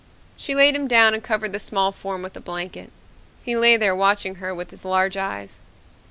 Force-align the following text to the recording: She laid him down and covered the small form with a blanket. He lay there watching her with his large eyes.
She 0.35 0.55
laid 0.55 0.73
him 0.75 0.87
down 0.87 1.13
and 1.13 1.21
covered 1.23 1.53
the 1.53 1.59
small 1.59 1.91
form 1.91 2.23
with 2.23 2.35
a 2.35 2.39
blanket. 2.39 2.91
He 3.43 3.55
lay 3.55 3.77
there 3.77 3.95
watching 3.95 4.33
her 4.41 4.51
with 4.51 4.71
his 4.71 4.83
large 4.83 5.15
eyes. 5.15 5.59